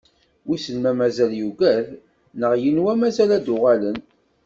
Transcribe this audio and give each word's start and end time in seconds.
Wisen 0.47 0.77
ma 0.81 0.91
mazal 0.99 1.31
yugad 1.41 1.85
neɣ 2.39 2.53
yenwa 2.63 2.93
mazal 3.01 3.31
ad 3.37 3.43
d-uɣalen. 3.45 3.97